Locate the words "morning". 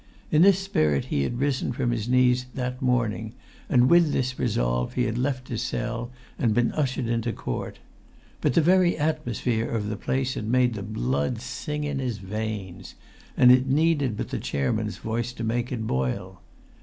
2.81-3.33